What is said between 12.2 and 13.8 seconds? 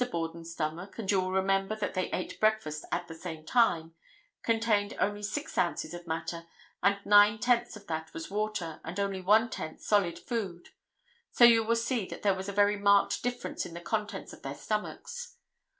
was a very marked difference in the